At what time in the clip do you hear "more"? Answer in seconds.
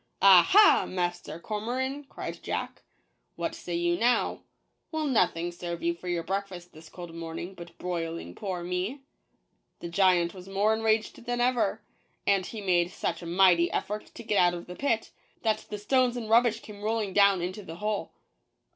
10.49-10.73